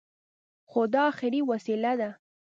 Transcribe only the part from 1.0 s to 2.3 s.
اخري وسيله ده.